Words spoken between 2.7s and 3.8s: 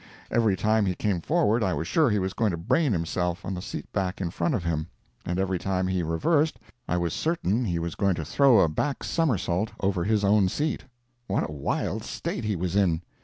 himself on the